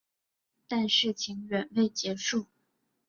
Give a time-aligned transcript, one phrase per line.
[0.67, 2.47] 但事情远未结束。